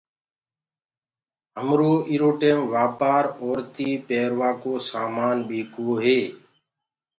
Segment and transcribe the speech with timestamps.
[1.57, 6.19] همرو ايرو ٽيم وآپآر اورتي پيروآ ڪو سآمآن ٻيڪوو هي